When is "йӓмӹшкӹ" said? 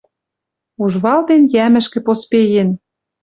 1.53-1.99